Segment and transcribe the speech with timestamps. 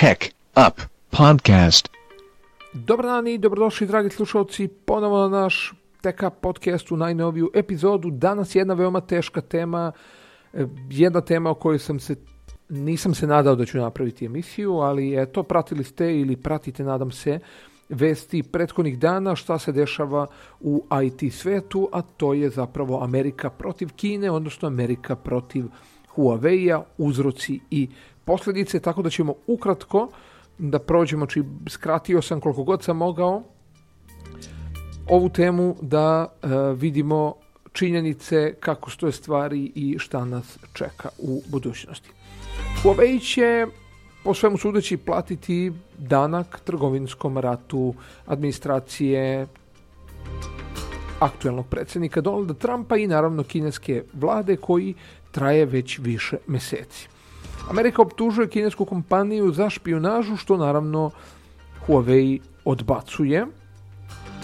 [0.00, 0.80] Tech Up
[1.10, 1.88] Podcast.
[2.72, 8.10] Dobar dan i dobrodošli dragi slušalci ponovo na naš Tech Up podcast u najnoviju epizodu.
[8.10, 9.92] Danas jedna veoma teška tema,
[10.52, 12.16] e, jedna tema o kojoj sam se
[12.68, 17.38] nisam se nadao da ću napraviti emisiju, ali eto, pratili ste ili pratite, nadam se,
[17.88, 20.26] vesti prethodnih dana šta se dešava
[20.60, 25.64] u IT svetu, a to je zapravo Amerika protiv Kine, odnosno Amerika protiv
[26.14, 27.88] Huawei-a, uzroci i
[28.24, 30.08] posljedice, tako da ćemo ukratko
[30.58, 33.42] da prođemo, či skratio sam koliko god sam mogao
[35.08, 37.34] ovu temu da e, vidimo
[37.72, 42.10] činjenice kako stoje stvari i šta nas čeka u budućnosti.
[42.82, 43.66] Huawei će
[44.24, 47.94] po svemu sudeći platiti danak trgovinskom ratu
[48.26, 49.46] administracije
[51.20, 54.94] aktuelnog predsjednika Donalda Trumpa i naravno kineske vlade koji
[55.30, 57.08] traje već više meseci.
[57.68, 61.10] Amerika optužuje kinesku kompaniju za špionažu što naravno
[61.86, 63.46] Huawei odbacuje.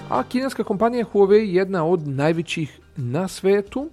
[0.08, 3.90] A kineska kompanija Huawei je jedna od najvećih na svetu.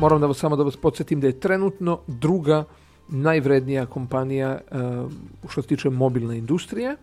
[0.00, 2.64] Moram da vas samo da vas podsjetim da je trenutno druga
[3.08, 5.10] najvrednija kompanija uh,
[5.48, 6.96] što se tiče mobilne industrije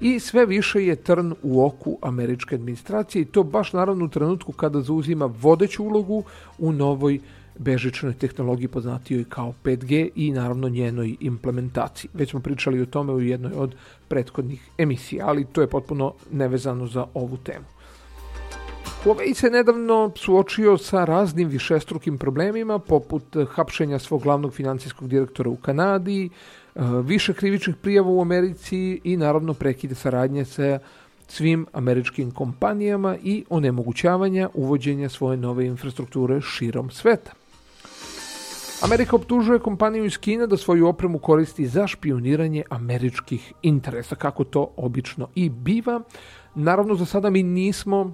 [0.00, 4.52] i sve više je trn u oku američke administracije i to baš naravno u trenutku
[4.52, 6.22] kada zauzima vodeću ulogu
[6.58, 7.20] u novoj
[7.58, 12.10] bežičnoj tehnologiji poznatijoj kao 5G i naravno njenoj implementaciji.
[12.14, 13.74] Već smo pričali o tome u jednoj od
[14.08, 17.64] prethodnih emisija, ali to je potpuno nevezano za ovu temu.
[19.04, 25.56] Huawei se nedavno suočio sa raznim višestrukim problemima, poput hapšenja svog glavnog financijskog direktora u
[25.56, 26.30] Kanadi, e,
[27.04, 30.78] više krivičnih prijava u Americi i naravno prekide saradnje sa
[31.28, 37.32] svim američkim kompanijama i onemogućavanja uvođenja svoje nove infrastrukture širom sveta.
[38.86, 44.68] Amerika optužuje kompaniju iz Kine da svoju opremu koristi za špioniranje američkih interesa, kako to
[44.76, 46.00] obično i biva.
[46.54, 48.12] Naravno, za sada mi nismo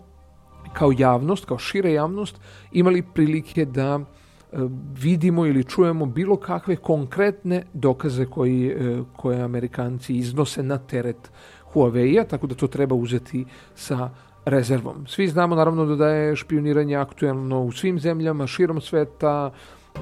[0.73, 2.41] kao javnost, kao šira javnost,
[2.73, 4.57] imali prilike da e,
[5.03, 11.31] vidimo ili čujemo bilo kakve konkretne dokaze koji, e, koje Amerikanci iznose na teret
[11.75, 13.45] Huawei-a, tako da to treba uzeti
[13.75, 14.11] sa
[14.45, 15.07] rezervom.
[15.07, 19.53] Svi znamo naravno da je špioniranje aktuelno u svim zemljama, širom sveta,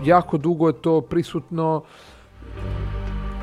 [0.05, 1.83] jako dugo je to prisutno,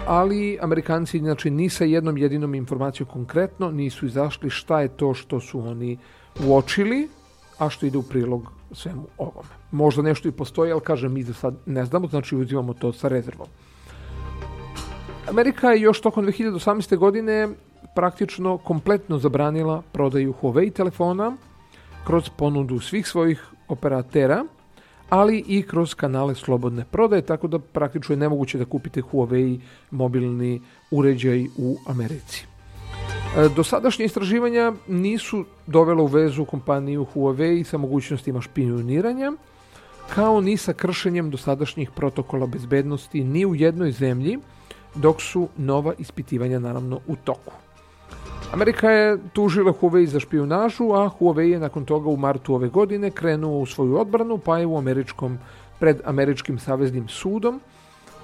[0.07, 5.39] ali Amerikanci znači ni sa jednom jedinom informacijom konkretno nisu izašli šta je to što
[5.39, 5.97] su oni
[6.45, 7.09] uočili,
[7.57, 9.49] a što ide u prilog svemu ovome.
[9.71, 13.07] Možda nešto i postoji, ali kažem, mi za sad ne znamo, znači uzimamo to sa
[13.07, 13.47] rezervom.
[15.29, 16.97] Amerika je još tokom 2018.
[16.97, 17.49] godine
[17.95, 21.37] praktično kompletno zabranila prodaju Huawei telefona
[22.05, 24.45] kroz ponudu svih svojih operatera,
[25.09, 29.59] ali i kroz kanale slobodne prodaje, tako da praktično je nemoguće da kupite Huawei
[29.91, 32.45] mobilni uređaj u Americi.
[33.37, 39.31] E, dosadašnje istraživanja nisu dovela u vezu kompaniju Huawei sa mogućnostima špioniranja,
[40.15, 44.37] kao ni sa kršenjem dosadašnjih protokola bezbednosti ni u jednoj zemlji,
[44.95, 47.66] dok su nova ispitivanja naravno u toku.
[48.53, 53.11] Amerika je tužila Huawei za špionažu, a Huawei je nakon toga u martu ove godine
[53.11, 55.37] krenuo u svoju odbranu, pa je u američkom,
[55.79, 57.59] pred američkim saveznim sudom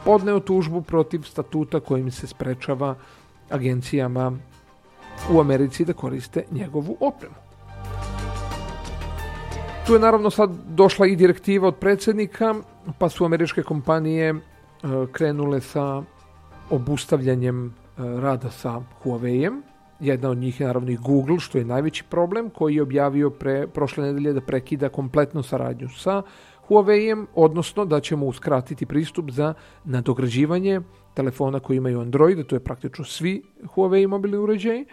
[0.05, 2.95] podneo tužbu protiv statuta kojim se sprečava
[3.49, 4.31] agencijama
[5.31, 7.35] u Americi da koriste njegovu opremu.
[9.87, 12.55] Tu je naravno sad došla i direktiva od predsjednika,
[12.97, 14.37] pa su američke kompanije e,
[15.11, 16.03] krenule sa
[16.69, 19.72] obustavljanjem e, rada sa Huawei-em.
[20.03, 23.67] Jedna od njih je naravno i Google, što je najveći problem, koji je objavio pre,
[23.67, 26.21] prošle nedelje da prekida kompletnu saradnju sa
[26.67, 29.53] Huawei-em, odnosno da ćemo uskratiti pristup za
[29.85, 30.81] nadograđivanje
[31.13, 33.43] telefona koji imaju Android, to je praktično svi
[33.75, 34.85] Huawei mobilni uređaji,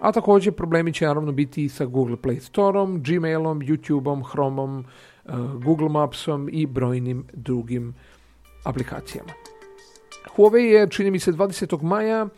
[0.00, 4.84] a također problemi će naravno biti i sa Google Play Storeom, Gmailom, YouTubeom, Chromom,
[5.24, 5.34] uh,
[5.64, 7.94] Google Mapsom i brojnim drugim
[8.64, 9.32] aplikacijama.
[10.36, 11.82] Huawei je, čini mi se, 20.
[11.82, 12.30] maja uh,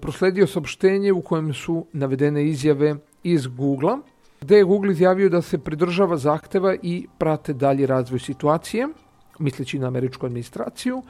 [0.00, 3.98] prosledio saopštenje u kojem su navedene izjave iz Google-a,
[4.40, 8.88] gde je Google izjavio da se pridržava zahteva i prate dalji razvoj situacije,
[9.38, 11.02] misleći na američku administraciju,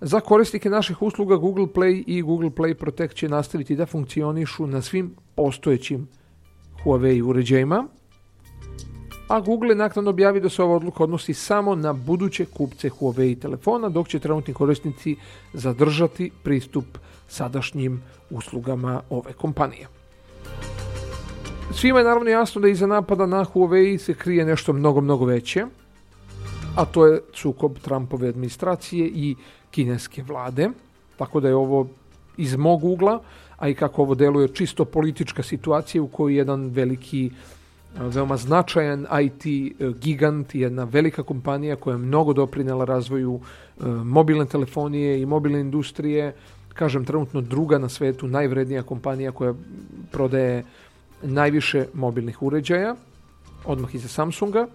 [0.00, 4.82] za korisnike naših usluga Google Play i Google Play Protect će nastaviti da funkcionišu na
[4.82, 6.08] svim postojećim
[6.84, 7.86] Huawei uređajima,
[9.28, 13.40] a Google je naknadno objavi da se ova odluka odnosi samo na buduće kupce Huawei
[13.40, 15.16] telefona, dok će trenutni korisnici
[15.52, 16.84] zadržati pristup
[17.34, 19.86] sadašnjim uslugama ove kompanije.
[21.72, 25.66] Svima je naravno jasno da iza napada na Huawei se krije nešto mnogo, mnogo veće,
[26.76, 29.34] a to je sukob Trumpove administracije i
[29.70, 30.68] kineske vlade,
[31.16, 31.86] tako da je ovo
[32.36, 33.20] iz mog ugla,
[33.56, 37.30] a i kako ovo deluje čisto politička situacija u kojoj jedan veliki
[37.98, 44.46] veoma značajan IT e, gigant, jedna velika kompanija koja je mnogo doprinela razvoju e, mobilne
[44.46, 46.34] telefonije i mobilne industrije,
[46.74, 49.54] kažem trenutno druga na svetu, najvrednija kompanija koja
[50.12, 50.64] prodaje
[51.22, 52.94] najviše mobilnih uređaja,
[53.64, 54.66] odmah iza Samsunga,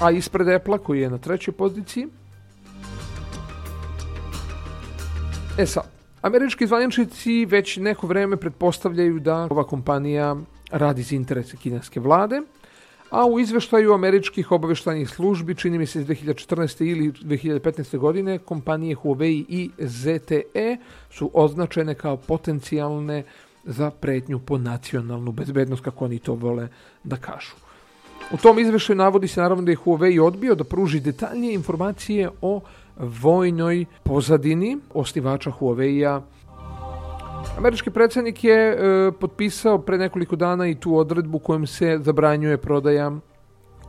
[0.00, 2.06] a ispred Apple koji je na trećoj poziciji.
[5.58, 5.90] E sad,
[6.22, 10.36] američki zvaničnici već neko vreme pretpostavljaju da ova kompanija
[10.70, 12.40] radi za interese kineske vlade,
[13.10, 16.84] a u izveštaju američkih obaveštajnih službi, čini mi se iz 2014.
[16.84, 17.98] ili 2015.
[17.98, 20.76] godine, kompanije Huawei i ZTE
[21.10, 23.24] su označene kao potencijalne
[23.64, 26.68] za pretnju po nacionalnu bezbednost, kako oni to vole
[27.04, 27.54] da kažu.
[28.32, 32.60] U tom izveštaju navodi se naravno da je Huawei odbio da pruži detaljnije informacije o
[32.96, 36.20] vojnoj pozadini osnivača Huawei-a
[37.58, 43.12] Američki predsjednik je e, potpisao pre nekoliko dana i tu odredbu kojom se zabranjuje prodaja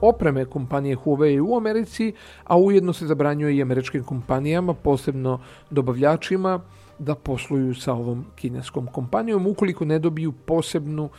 [0.01, 2.13] opreme kompanije Huawei u Americi,
[2.44, 6.60] a ujedno se zabranjuje i američkim kompanijama, posebno dobavljačima,
[7.00, 11.10] da posluju sa ovom kineskom kompanijom ukoliko ne dobiju posebnu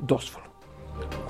[0.00, 0.49] dozvolu.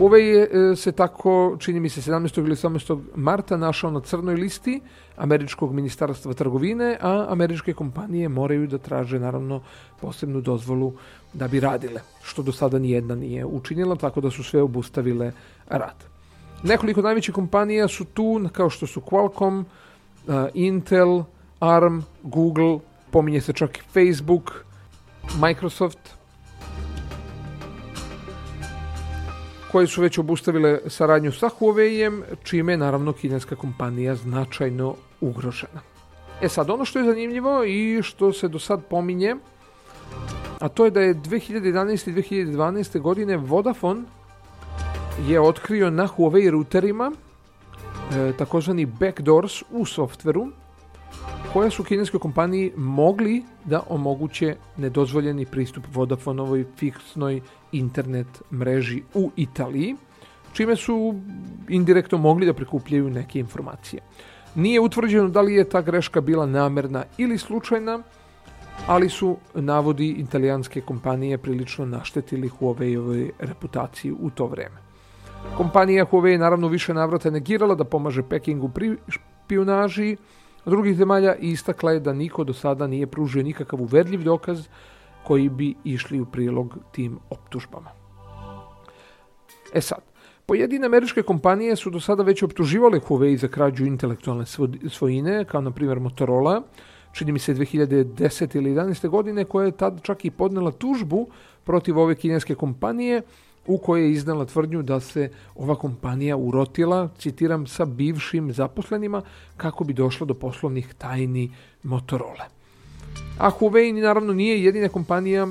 [0.01, 2.39] Je e, se tako, čini mi se, 17.
[2.39, 3.01] ili 18.
[3.15, 4.81] marta našao na crnoj listi
[5.17, 9.61] Američkog ministarstva trgovine, a američke kompanije moraju da traže naravno
[10.01, 10.93] posebnu dozvolu
[11.33, 15.33] da bi radile, što do sada nijedna nije učinila, tako da su sve obustavile
[15.69, 16.05] rad.
[16.63, 21.23] Nekoliko najvećih kompanija su tu, kao što su Qualcomm, e, Intel,
[21.61, 22.79] ARM, Google,
[23.11, 24.65] pominje se čak i Facebook,
[25.41, 26.20] Microsoft,
[29.73, 35.81] koje su već obustavile saradnju sa Huawei-em, čime je naravno kineska kompanija značajno ugrožena.
[36.41, 39.37] E sad, ono što je zanimljivo i što se do sad pominje,
[40.59, 42.11] a to je da je 2011.
[42.11, 43.01] i 2012.
[43.01, 44.03] godine Vodafone
[45.29, 50.49] je otkrio na Huawei routerima e, takozvani backdoors u softveru
[51.53, 57.41] koja su kineskoj kompaniji mogli da omoguće nedozvoljeni pristup Vodafonovoj fiksnoj
[57.73, 59.97] internet mreži u Italiji,
[60.53, 61.15] čime su
[61.69, 64.03] indirektno mogli da prikupljaju neke informacije.
[64.55, 68.03] Nije utvrđeno da li je ta greška bila namerna ili slučajna,
[68.87, 74.77] ali su navodi italijanske kompanije prilično naštetili Huawei-ovoj reputaciji u to vreme.
[75.57, 80.17] Kompanija Huawei naravno više navrata negirala da pomaže Pekingu pri špionaži
[80.65, 84.67] drugih zemalja i istakla je da niko do sada nije pružio nikakav uverljiv dokaz
[85.27, 87.91] koji bi išli u prilog tim optužbama.
[89.75, 90.01] E sad,
[90.47, 94.45] pojedine američke kompanije su do sada već optuživale Huawei za krađu intelektualne
[94.91, 96.63] svojine, kao na primjer Motorola,
[97.13, 98.57] čini mi se 2010.
[98.57, 99.09] ili 11.
[99.09, 101.29] godine, koja je tad čak i podnela tužbu
[101.65, 103.23] protiv ove kineske kompanije,
[103.67, 109.23] u kojoj je iznala tvrdnju da se ova kompanija urotila, citiram, sa bivšim zaposlenima
[109.57, 111.51] kako bi došlo do poslovnih tajni
[111.83, 112.45] Motorola.
[113.39, 115.49] A Huawei naravno nije jedina kompanija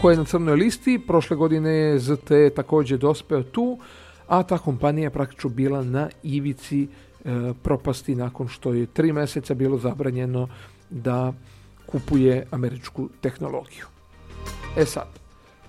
[0.00, 1.00] koja je na crnoj listi.
[1.06, 3.78] Prošle godine je ZT također dospeo tu,
[4.26, 6.88] a ta kompanija je praktično bila na ivici e,
[7.62, 10.48] propasti nakon što je tri mjeseca bilo zabranjeno
[10.90, 11.32] da
[11.86, 13.86] kupuje američku tehnologiju.
[14.76, 15.23] E sad,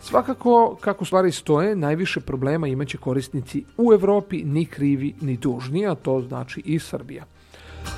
[0.10, 5.96] svakako kako stvari stoje, najviše problema imaće korisnici u Europi ni krivi ni dužni, a
[5.96, 7.26] to znači i Srbija.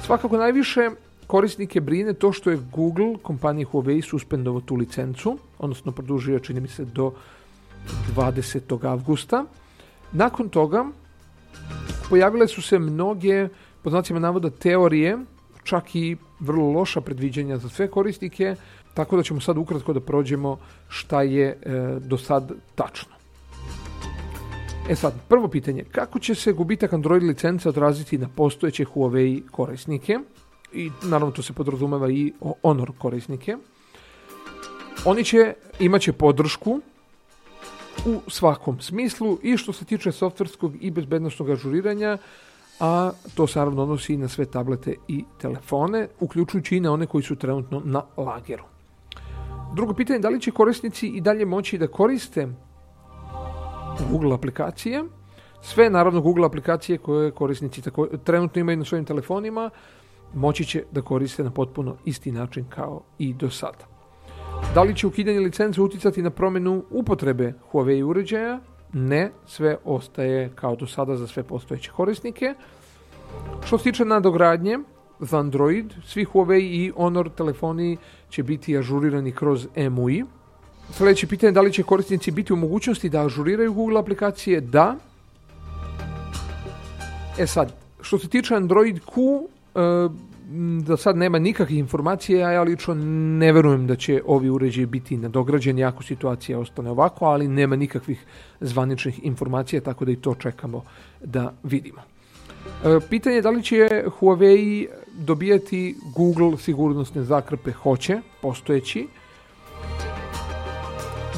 [0.05, 0.89] Svakako najviše
[1.27, 6.67] korisnike brine to što je Google kompaniji Huawei suspendovao tu licencu, odnosno produžio čini mi
[6.67, 7.11] se do
[8.15, 8.87] 20.
[8.87, 9.45] avgusta.
[10.11, 10.85] Nakon toga
[12.09, 13.47] pojavile su se mnoge,
[13.81, 15.17] po znacima navoda, teorije,
[15.63, 18.55] čak i vrlo loša predviđanja za sve korisnike,
[18.97, 20.57] tako da ćemo sad ukratko da prođemo
[20.89, 21.55] šta je e,
[21.99, 23.13] do sad tačno.
[24.89, 30.19] E sad, prvo pitanje, kako će se gubitak Android licence odraziti na postojeće Huawei korisnike?
[30.73, 33.57] I naravno to se podrazumeva i Honor korisnike.
[35.05, 36.79] Oni će, imat će podršku
[38.05, 42.17] u svakom smislu i što se tiče softverskog i bezbednostnog ažuriranja,
[42.79, 47.05] a to se naravno odnosi i na sve tablete i telefone, uključujući i na one
[47.07, 48.76] koji su trenutno na lageru.
[49.77, 52.47] Drugo pitanje, da li će korisnici i dalje moći da koriste
[54.11, 55.03] Google aplikacije,
[55.61, 59.69] sve naravno Google aplikacije koje korisnici tako, trenutno imaju na svojim telefonima,
[60.33, 63.85] moći će da koriste na potpuno isti način kao i do sada.
[64.73, 68.59] Da li će ukidanje licence uticati na promjenu upotrebe Huawei uređaja?
[68.93, 72.53] Ne, sve ostaje kao do sada za sve postojeće korisnike.
[73.65, 74.79] Što se tiče nadogradnje,
[75.19, 75.93] za Android.
[76.05, 77.97] Svi Huawei i Honor telefoni
[78.29, 80.23] će biti ažurirani kroz MUI.
[80.91, 84.61] Sljedeće pitanje da li će korisnici biti u mogućnosti da ažuriraju Google aplikacije?
[84.61, 84.95] Da.
[87.37, 89.47] E sad, što se tiče Android Q,
[90.85, 92.93] da sad nema nikakvih informacija, ja lično
[93.39, 98.25] ne verujem da će ovi uređaji biti nadograđeni ako situacija ostane ovako, ali nema nikakvih
[98.59, 100.83] zvaničnih informacija, tako da i to čekamo
[101.23, 102.01] da vidimo.
[102.85, 107.71] E, pitanje je da li će Huawei dobijati Google sigurnosne zakrpe?
[107.71, 109.07] Hoće, postojeći.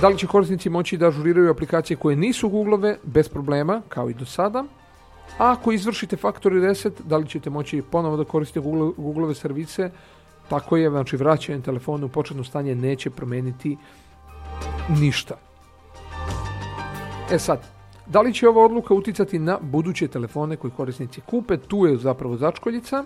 [0.01, 4.13] Da li će korisnici moći da ažuriraju aplikacije koje nisu Googleove bez problema, kao i
[4.13, 4.63] do sada?
[5.37, 9.91] A ako izvršite factory reset, da li ćete moći ponovo da koristite Google, Googleove servise?
[10.49, 13.77] Tako je, znači vraćanje telefona u početno stanje neće promeniti
[14.99, 15.35] ništa.
[17.31, 17.59] E sad,
[18.07, 21.57] da li će ova odluka uticati na buduće telefone koje korisnici kupe?
[21.57, 23.03] Tu je zapravo začkoljica.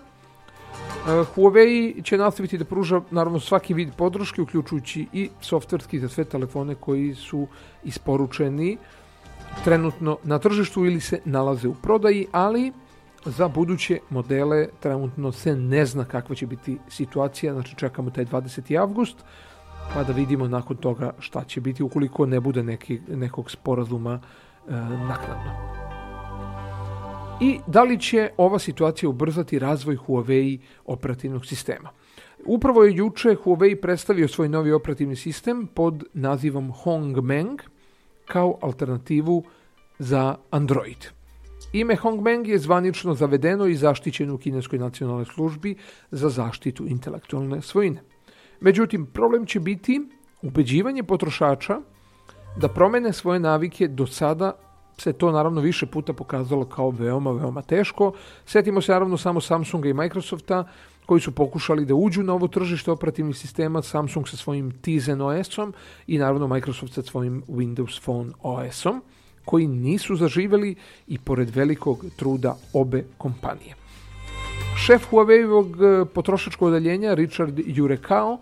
[1.04, 6.24] Uh, Huawei će nastaviti da pruža naravno svaki vid podrške, uključujući i softverski za sve
[6.24, 7.46] telefone koji su
[7.84, 8.78] isporučeni
[9.64, 12.72] trenutno na tržištu ili se nalaze u prodaji, ali
[13.24, 18.80] za buduće modele trenutno se ne zna kakva će biti situacija, znači čekamo taj 20.
[18.80, 19.16] avgust,
[19.94, 24.20] pa da vidimo nakon toga šta će biti ukoliko ne bude neki, nekog sporazuma
[24.68, 24.72] e,
[25.08, 25.83] naknadno.
[27.44, 31.90] I da li će ova situacija ubrzati razvoj Huawei operativnog sistema?
[32.46, 37.60] Upravo je juče Huawei predstavio svoj novi operativni sistem pod nazivom Hongmeng–
[38.24, 39.44] kao alternativu
[39.98, 41.06] za Android.
[41.72, 45.76] Ime Hongmeng je zvanično zavedeno i zaštićeno u kineskoj nacionalnoj službi
[46.10, 48.02] za zaštitu intelektualne svojine.
[48.60, 50.00] Međutim, problem će biti
[50.42, 51.80] ubeđivanje potrošača
[52.56, 54.52] da promene svoje navike do sada
[54.98, 58.12] se to naravno više puta pokazalo kao veoma, veoma teško.
[58.46, 60.64] Sjetimo se naravno samo Samsunga i Microsofta
[61.06, 65.72] koji su pokušali da uđu na ovo tržište operativnih sistema, Samsung sa svojim Tizen OS-om
[66.06, 69.02] i naravno Microsoft sa svojim Windows Phone OS-om,
[69.44, 70.74] koji nisu zaživjeli
[71.06, 73.74] i pored velikog truda obe kompanije.
[74.86, 78.38] Šef Huawei-ovog e, potrošačkog odaljenja Richard Jurekao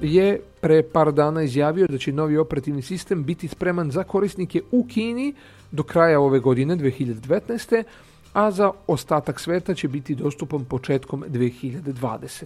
[0.00, 4.86] je pre par dana izjavio da će novi operativni sistem biti spreman za korisnike u
[4.86, 5.34] Kini
[5.72, 7.84] do kraja ove godine 2019
[8.32, 12.44] a za ostatak sveta će biti dostupan početkom 2020.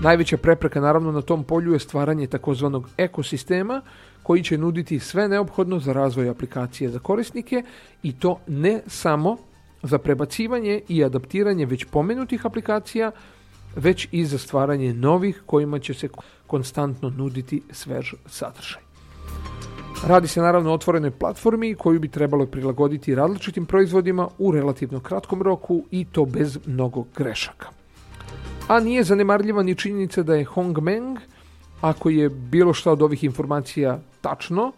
[0.00, 3.82] Najveća prepreka naravno na tom polju je stvaranje takozvanog ekosistema
[4.22, 7.62] koji će nuditi sve neophodno za razvoj aplikacije za korisnike
[8.02, 9.36] i to ne samo
[9.82, 13.10] za prebacivanje i adaptiranje već pomenutih aplikacija,
[13.76, 16.08] već i za stvaranje novih kojima će se
[16.46, 18.82] konstantno nuditi svež sadržaj.
[20.06, 25.42] Radi se naravno o otvorenoj platformi koju bi trebalo prilagoditi različitim proizvodima u relativno kratkom
[25.42, 27.68] roku i to bez mnogo grešaka.
[28.68, 31.18] A nije zanemarljiva ni činjenica da je Hongmeng,
[31.80, 34.72] ako je bilo šta od ovih informacija tačno,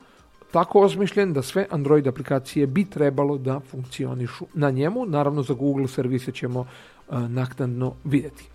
[0.52, 5.06] tako osmišljen da sve Android aplikacije bi trebalo da funkcionišu na njemu.
[5.06, 8.48] Naravno za Google servise ćemo uh, naknadno vidjeti.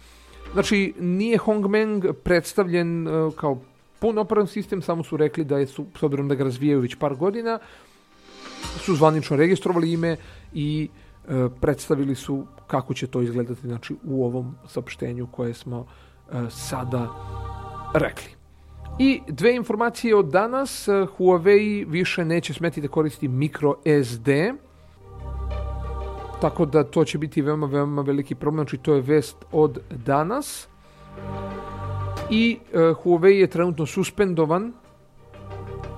[0.54, 3.58] Znači, nije Hongmeng predstavljen uh, kao
[4.00, 6.96] pun operativni sistem, samo su rekli da je su, s obzirom da ga razvijaju već
[6.96, 7.60] par godina,
[8.78, 10.18] su zvanično registrovali ime
[10.54, 10.90] i
[11.28, 15.86] e, predstavili su kako će to izgledati znači, u ovom saopštenju koje smo
[16.32, 17.08] e, sada
[17.94, 18.40] rekli.
[19.00, 24.30] I dve informacije od danas, e, Huawei više neće smeti da koristi micro SD,
[26.42, 30.68] tako da to će biti veoma, veoma veliki problem, znači to je vest od danas
[32.30, 34.74] i uh, Huawei je trenutno suspendovan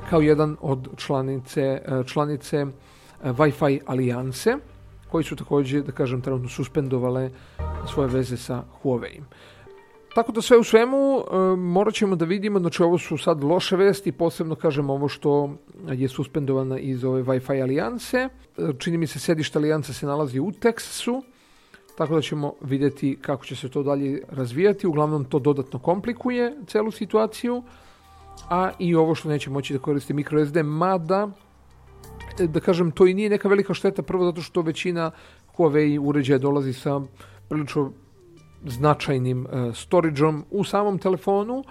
[0.10, 2.72] kao jedan od članice, uh, članice uh,
[3.24, 4.58] Wi-Fi alijanse
[5.10, 7.30] koji su također, da kažem, trenutno suspendovale
[7.94, 9.22] svoje veze sa Huawei.
[10.16, 11.24] Tako da sve u svemu uh,
[11.60, 15.56] morat ćemo da vidimo, znači ovo su sad loše vesti, posebno kažem ovo što
[15.92, 18.30] je suspendovana iz ove Wi-Fi alijanse.
[18.78, 21.24] Čini mi se sedište alijanse se nalazi u Teksasu,
[22.01, 24.88] tako da ćemo vidjeti kako će se to dalje razvijati.
[24.88, 27.63] Uglavnom to dodatno komplikuje celu situaciju,
[28.50, 31.29] a i ovo što neće moći da koristi microSD, mada
[32.39, 35.12] e, da kažem, to i nije neka velika šteta, prvo zato što većina
[35.58, 37.01] Huawei uređaja dolazi sa
[37.50, 37.91] prilično
[38.65, 41.63] značajnim uh, storageom u samom telefonu,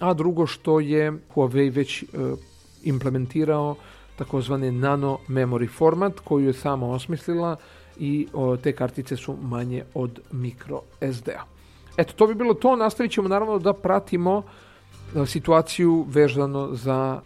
[0.00, 2.38] a drugo što je Huawei već uh,
[2.82, 3.76] implementirao
[4.16, 7.56] takozvani nano memory format koju je sama osmislila
[7.98, 10.80] i o, te kartice su manje od micro
[11.12, 11.44] SD-a.
[11.96, 12.76] Eto, to bi bilo to.
[12.76, 17.20] Nastavit ćemo naravno da pratimo e, situaciju vezano za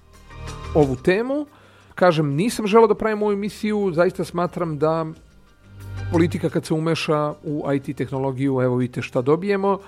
[0.74, 1.46] ovu temu.
[1.94, 5.06] Kažem, nisam želeo da pravim ovu emisiju, zaista smatram da
[6.12, 9.78] politika kad se umeša u IT tehnologiju, evo vidite šta dobijemo.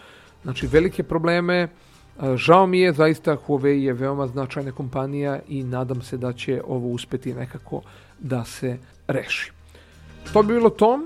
[0.42, 1.56] Znači velike probleme.
[1.56, 1.68] E,
[2.37, 6.88] Žao mi je, zaista Huawei je veoma značajna kompanija i nadam se da će ovo
[6.88, 7.82] uspeti nekako
[8.18, 9.59] da se reši.
[10.32, 11.00] To bi bilo to.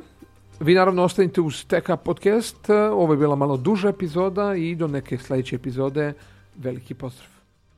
[0.61, 2.71] Vi naravno ostanite uz TK podcast.
[2.71, 6.13] Ovo je bila malo duža epizoda i do neke sledeće epizode
[6.57, 7.34] veliki pozdrav.